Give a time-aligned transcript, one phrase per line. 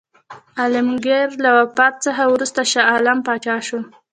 [0.59, 3.79] عالمګیر له وفات څخه وروسته شاه عالم پاچا شو.